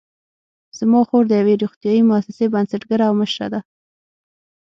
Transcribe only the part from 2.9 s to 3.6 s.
او مشره ده